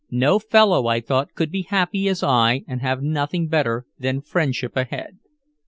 [0.09, 4.75] No fellow, I thought, could be happy as I and have nothing better than friendship
[4.75, 5.19] ahead.